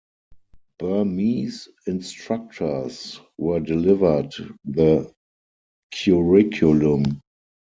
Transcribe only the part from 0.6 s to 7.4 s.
Burmese instructors were delivered the curriculum.